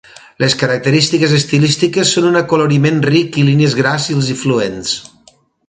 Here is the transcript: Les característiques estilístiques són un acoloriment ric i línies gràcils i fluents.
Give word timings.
Les 0.43 0.53
característiques 0.61 1.35
estilístiques 1.39 2.15
són 2.17 2.27
un 2.31 2.41
acoloriment 2.41 2.99
ric 3.11 3.39
i 3.43 3.47
línies 3.53 3.79
gràcils 3.83 4.33
i 4.37 4.41
fluents. 4.43 4.99